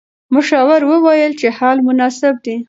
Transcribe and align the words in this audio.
مشاور 0.35 0.81
وویل 0.91 1.31
چې 1.39 1.47
حل 1.57 1.77
مناسب 1.87 2.35
دی. 2.45 2.55